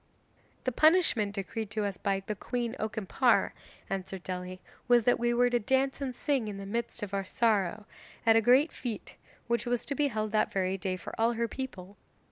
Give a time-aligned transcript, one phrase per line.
[0.63, 3.51] 'The punishment decreed to us by the Queen Okimpare,'
[3.87, 7.23] answered Dely, 'was that we were to dance and sing in the midst of our
[7.23, 7.85] sorrow,
[8.25, 9.13] at a great fete
[9.45, 11.97] which was to be held that very day for all her people.